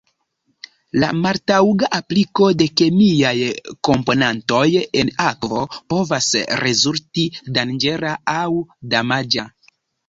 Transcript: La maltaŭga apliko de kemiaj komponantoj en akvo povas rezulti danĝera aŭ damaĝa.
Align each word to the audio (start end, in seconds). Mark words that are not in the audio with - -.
La 1.01 1.09
maltaŭga 1.25 1.89
apliko 1.97 2.47
de 2.61 2.67
kemiaj 2.81 3.35
komponantoj 3.91 4.65
en 5.03 5.13
akvo 5.29 5.63
povas 5.95 6.33
rezulti 6.67 7.31
danĝera 7.61 8.21
aŭ 8.41 8.45
damaĝa. 8.97 9.51